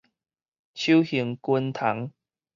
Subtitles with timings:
[0.73, 2.09] 秋行軍蟲